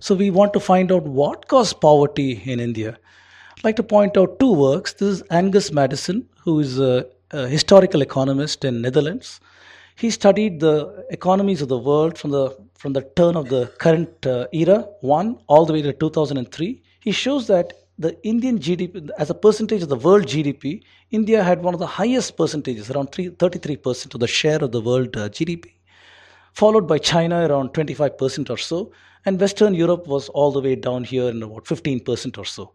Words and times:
So 0.00 0.14
we 0.14 0.30
want 0.30 0.52
to 0.52 0.60
find 0.60 0.92
out 0.92 1.04
what 1.04 1.48
caused 1.48 1.80
poverty 1.80 2.42
in 2.44 2.60
India. 2.60 2.98
I'd 3.56 3.64
like 3.64 3.76
to 3.76 3.82
point 3.82 4.16
out 4.16 4.38
two 4.38 4.52
works. 4.52 4.92
This 4.92 5.08
is 5.08 5.22
Angus 5.30 5.72
Maddison, 5.72 6.28
who 6.42 6.60
is 6.60 6.78
a, 6.78 7.06
a 7.30 7.48
historical 7.48 8.02
economist 8.02 8.64
in 8.64 8.82
Netherlands. 8.82 9.40
He 9.96 10.10
studied 10.10 10.60
the 10.60 11.06
economies 11.10 11.62
of 11.62 11.68
the 11.68 11.78
world 11.78 12.18
from 12.18 12.30
the 12.30 12.56
from 12.74 12.92
the 12.92 13.00
turn 13.16 13.36
of 13.36 13.48
the 13.48 13.66
current 13.78 14.26
uh, 14.26 14.46
era 14.52 14.86
one 15.00 15.38
all 15.46 15.64
the 15.64 15.72
way 15.72 15.80
to 15.80 15.92
2003. 15.94 16.82
He 17.00 17.10
shows 17.10 17.46
that 17.46 17.72
the 17.98 18.14
Indian 18.22 18.58
GDP, 18.58 19.08
as 19.18 19.30
a 19.30 19.34
percentage 19.34 19.82
of 19.82 19.88
the 19.88 19.96
world 19.96 20.24
GDP, 20.24 20.82
India 21.10 21.42
had 21.42 21.62
one 21.62 21.72
of 21.72 21.80
the 21.80 21.86
highest 21.86 22.36
percentages, 22.36 22.90
around 22.90 23.10
33% 23.12 24.14
of 24.14 24.20
the 24.20 24.26
share 24.26 24.62
of 24.62 24.72
the 24.72 24.82
world 24.82 25.16
uh, 25.16 25.30
GDP, 25.30 25.70
followed 26.56 26.88
by 26.88 26.96
China 26.96 27.46
around 27.46 27.74
25% 27.74 28.48
or 28.48 28.56
so, 28.56 28.90
and 29.26 29.38
Western 29.38 29.74
Europe 29.74 30.06
was 30.06 30.30
all 30.30 30.50
the 30.50 30.60
way 30.60 30.74
down 30.74 31.04
here 31.04 31.28
in 31.28 31.42
about 31.42 31.66
15% 31.66 32.38
or 32.38 32.46
so. 32.46 32.72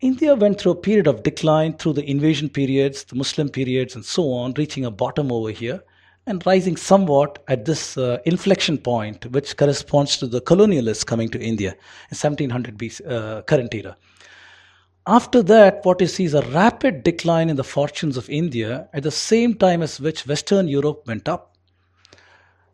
India 0.00 0.34
went 0.34 0.60
through 0.60 0.72
a 0.72 0.82
period 0.86 1.06
of 1.06 1.22
decline 1.22 1.72
through 1.74 1.92
the 1.92 2.08
invasion 2.10 2.48
periods, 2.48 3.04
the 3.04 3.14
Muslim 3.14 3.48
periods, 3.48 3.94
and 3.94 4.04
so 4.04 4.32
on, 4.32 4.52
reaching 4.54 4.84
a 4.84 4.90
bottom 4.90 5.30
over 5.30 5.50
here 5.50 5.80
and 6.26 6.44
rising 6.44 6.76
somewhat 6.76 7.42
at 7.46 7.64
this 7.64 7.96
uh, 7.96 8.18
inflection 8.24 8.76
point, 8.76 9.24
which 9.32 9.56
corresponds 9.56 10.16
to 10.16 10.26
the 10.26 10.40
colonialists 10.40 11.06
coming 11.06 11.28
to 11.28 11.40
India 11.40 11.70
in 12.10 12.16
1700 12.16 12.76
BC, 12.76 13.10
uh, 13.10 13.42
current 13.42 13.72
era. 13.74 13.96
After 15.06 15.42
that, 15.44 15.84
what 15.84 16.00
you 16.00 16.08
see 16.08 16.24
is 16.24 16.34
a 16.34 16.42
rapid 16.50 17.04
decline 17.04 17.48
in 17.48 17.56
the 17.56 17.64
fortunes 17.64 18.16
of 18.16 18.28
India 18.28 18.88
at 18.92 19.04
the 19.04 19.10
same 19.10 19.54
time 19.54 19.82
as 19.82 20.00
which 20.00 20.26
Western 20.26 20.66
Europe 20.68 21.06
went 21.06 21.28
up. 21.28 21.57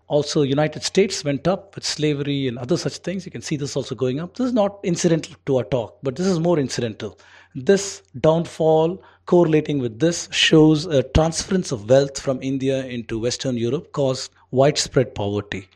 Also, 0.07 0.43
United 0.43 0.83
States 0.83 1.25
went 1.25 1.49
up 1.49 1.75
with 1.75 1.85
slavery 1.85 2.47
and 2.47 2.59
other 2.59 2.77
such 2.77 2.99
things. 2.99 3.25
You 3.25 3.33
can 3.33 3.41
see 3.41 3.57
this 3.57 3.75
also 3.75 3.95
going 3.95 4.21
up. 4.21 4.37
This 4.37 4.49
is 4.49 4.53
not 4.53 4.79
incidental 4.83 5.35
to 5.47 5.57
our 5.57 5.65
talk, 5.65 5.99
but 6.03 6.15
this 6.15 6.27
is 6.27 6.39
more 6.39 6.59
incidental. 6.59 7.19
This 7.55 8.03
downfall 8.21 9.03
correlating 9.27 9.79
with 9.79 9.99
this 9.99 10.29
shows 10.31 10.85
a 10.87 11.03
transference 11.03 11.73
of 11.73 11.89
wealth 11.89 12.21
from 12.21 12.43
India 12.43 12.85
into 12.85 13.19
Western 13.19 13.57
Europe 13.57 13.93
caused 13.93 14.33
widespread 14.51 15.15
poverty. 15.15 15.69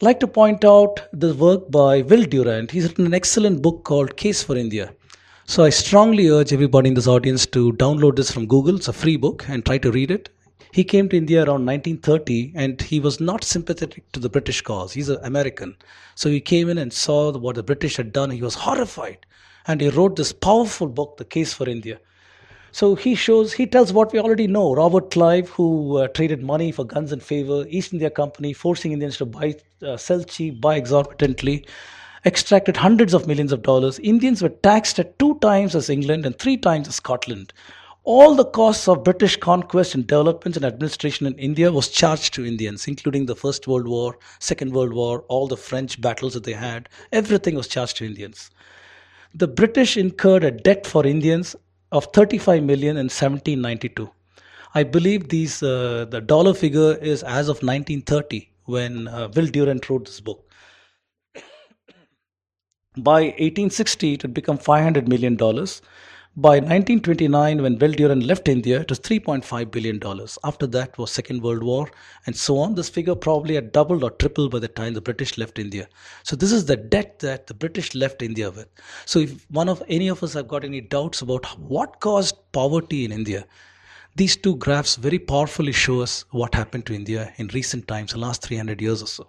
I'd 0.00 0.04
like 0.04 0.20
to 0.20 0.26
point 0.26 0.64
out 0.64 1.00
the 1.12 1.34
work 1.34 1.70
by 1.70 2.02
Will 2.02 2.24
Durant. 2.24 2.70
He's 2.70 2.88
written 2.88 3.06
an 3.06 3.14
excellent 3.14 3.62
book 3.62 3.84
called 3.84 4.16
Case 4.16 4.42
for 4.42 4.56
India. 4.56 4.92
So 5.46 5.64
I 5.64 5.70
strongly 5.70 6.28
urge 6.28 6.52
everybody 6.52 6.88
in 6.88 6.94
this 6.94 7.06
audience 7.06 7.46
to 7.46 7.72
download 7.74 8.16
this 8.16 8.30
from 8.30 8.46
Google. 8.46 8.76
It's 8.76 8.88
a 8.88 8.92
free 8.92 9.16
book 9.16 9.44
and 9.48 9.64
try 9.64 9.78
to 9.78 9.92
read 9.92 10.10
it. 10.10 10.30
He 10.72 10.84
came 10.84 11.08
to 11.08 11.16
India 11.16 11.38
around 11.38 11.66
1930 11.66 12.52
and 12.54 12.80
he 12.80 13.00
was 13.00 13.20
not 13.20 13.44
sympathetic 13.44 14.10
to 14.12 14.20
the 14.20 14.28
British 14.28 14.60
cause. 14.60 14.92
He's 14.92 15.08
an 15.08 15.18
American. 15.22 15.76
So 16.14 16.28
he 16.28 16.40
came 16.40 16.68
in 16.68 16.78
and 16.78 16.92
saw 16.92 17.32
what 17.32 17.56
the 17.56 17.62
British 17.62 17.96
had 17.96 18.12
done. 18.12 18.30
He 18.30 18.42
was 18.42 18.54
horrified. 18.54 19.24
And 19.66 19.80
he 19.80 19.88
wrote 19.88 20.16
this 20.16 20.32
powerful 20.32 20.88
book, 20.88 21.16
The 21.16 21.24
Case 21.24 21.52
for 21.52 21.68
India. 21.68 21.98
So 22.72 22.94
he 22.94 23.14
shows, 23.14 23.52
he 23.52 23.66
tells 23.66 23.92
what 23.92 24.12
we 24.12 24.20
already 24.20 24.46
know. 24.46 24.74
Robert 24.74 25.10
Clive, 25.10 25.48
who 25.48 25.96
uh, 25.96 26.08
traded 26.08 26.42
money 26.42 26.70
for 26.70 26.84
guns 26.84 27.12
and 27.12 27.22
favor, 27.22 27.64
East 27.68 27.92
India 27.92 28.10
Company 28.10 28.52
forcing 28.52 28.92
Indians 28.92 29.16
to 29.18 29.26
buy, 29.26 29.56
uh, 29.82 29.96
sell 29.96 30.22
cheap, 30.22 30.60
buy 30.60 30.76
exorbitantly, 30.76 31.66
extracted 32.26 32.76
hundreds 32.76 33.14
of 33.14 33.26
millions 33.26 33.52
of 33.52 33.62
dollars. 33.62 33.98
Indians 34.00 34.42
were 34.42 34.48
taxed 34.48 34.98
at 34.98 35.18
two 35.18 35.38
times 35.38 35.74
as 35.74 35.88
England 35.88 36.26
and 36.26 36.38
three 36.38 36.56
times 36.56 36.88
as 36.88 36.96
Scotland. 36.96 37.52
All 38.10 38.34
the 38.34 38.46
costs 38.46 38.88
of 38.88 39.04
British 39.04 39.36
conquest 39.36 39.94
and 39.94 40.06
development 40.06 40.56
and 40.56 40.64
administration 40.64 41.26
in 41.26 41.34
India 41.34 41.70
was 41.70 41.90
charged 41.90 42.32
to 42.32 42.46
Indians, 42.46 42.88
including 42.88 43.26
the 43.26 43.36
First 43.36 43.68
World 43.68 43.86
War, 43.86 44.16
Second 44.38 44.72
World 44.72 44.94
War, 44.94 45.26
all 45.28 45.46
the 45.46 45.58
French 45.58 46.00
battles 46.00 46.32
that 46.32 46.44
they 46.44 46.54
had. 46.54 46.88
Everything 47.12 47.54
was 47.54 47.68
charged 47.68 47.98
to 47.98 48.06
Indians. 48.06 48.48
The 49.34 49.46
British 49.46 49.98
incurred 49.98 50.42
a 50.42 50.50
debt 50.50 50.86
for 50.86 51.04
Indians 51.04 51.54
of 51.92 52.06
35 52.14 52.62
million 52.62 52.96
in 52.96 53.10
1792. 53.10 54.10
I 54.74 54.84
believe 54.84 55.28
these 55.28 55.62
uh, 55.62 56.06
the 56.08 56.22
dollar 56.22 56.54
figure 56.54 56.94
is 56.94 57.22
as 57.22 57.50
of 57.50 57.56
1930 57.56 58.50
when 58.64 59.06
uh, 59.08 59.28
Will 59.36 59.48
Durant 59.48 59.90
wrote 59.90 60.06
this 60.06 60.20
book. 60.20 60.50
By 62.96 63.24
1860, 63.24 64.14
it 64.14 64.22
had 64.22 64.32
become 64.32 64.56
500 64.56 65.06
million 65.06 65.36
dollars. 65.36 65.82
By 66.40 66.60
1929, 66.60 67.62
when 67.62 67.78
Will 67.80 67.90
Durant 67.90 68.22
left 68.22 68.46
India, 68.46 68.82
it 68.82 68.90
was 68.90 69.00
3.5 69.00 69.72
billion 69.72 69.98
dollars. 69.98 70.38
After 70.44 70.68
that 70.68 70.96
was 70.96 71.10
Second 71.10 71.42
World 71.42 71.64
War, 71.64 71.90
and 72.26 72.36
so 72.36 72.58
on. 72.58 72.76
This 72.76 72.88
figure 72.88 73.16
probably 73.16 73.56
had 73.56 73.72
doubled 73.72 74.04
or 74.04 74.12
tripled 74.12 74.52
by 74.52 74.60
the 74.60 74.68
time 74.68 74.94
the 74.94 75.00
British 75.00 75.36
left 75.36 75.58
India. 75.58 75.88
So 76.22 76.36
this 76.36 76.52
is 76.52 76.66
the 76.66 76.76
debt 76.76 77.18
that 77.18 77.48
the 77.48 77.54
British 77.54 77.92
left 77.92 78.22
India 78.22 78.52
with. 78.52 78.68
So 79.04 79.18
if 79.18 79.50
one 79.50 79.68
of 79.68 79.82
any 79.88 80.06
of 80.06 80.22
us 80.22 80.34
have 80.34 80.46
got 80.46 80.64
any 80.64 80.80
doubts 80.80 81.22
about 81.22 81.44
what 81.58 81.98
caused 81.98 82.36
poverty 82.52 83.04
in 83.04 83.10
India, 83.10 83.44
these 84.14 84.36
two 84.36 84.54
graphs 84.58 84.94
very 84.94 85.18
powerfully 85.18 85.72
show 85.72 86.02
us 86.02 86.24
what 86.30 86.54
happened 86.54 86.86
to 86.86 86.94
India 86.94 87.32
in 87.38 87.48
recent 87.48 87.88
times, 87.88 88.12
the 88.12 88.18
last 88.18 88.42
300 88.42 88.80
years 88.80 89.02
or 89.02 89.08
so. 89.08 89.28